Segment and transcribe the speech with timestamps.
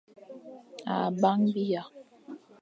[0.93, 1.83] A bang biya.